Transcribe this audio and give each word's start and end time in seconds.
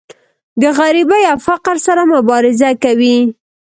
د 0.61 0.63
غریبۍ 0.77 1.23
او 1.31 1.37
فقر 1.47 1.75
سره 1.85 2.01
مبارزه 2.13 2.69
کوي. 2.83 3.17